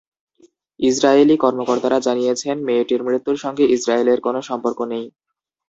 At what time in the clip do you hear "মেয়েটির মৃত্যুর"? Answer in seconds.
2.67-3.37